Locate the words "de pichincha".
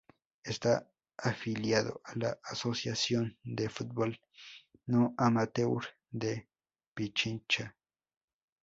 6.09-7.75